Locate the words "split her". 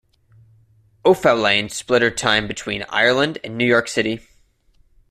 1.69-2.09